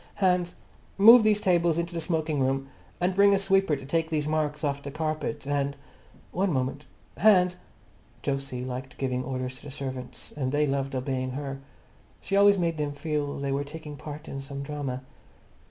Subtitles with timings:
[0.15, 0.55] "Hans,
[0.97, 2.69] move these tables into the smoking room,
[2.99, 6.87] and bring a sweeper to take these marks off the carpet and—one moment,
[7.19, 7.55] Hans—"
[8.25, 11.59] Jose loved giving orders to the servants, and they loved obeying her.
[12.19, 15.03] She always made them feel they were taking part in some drama.